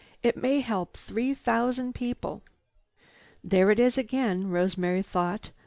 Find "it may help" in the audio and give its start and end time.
0.23-0.97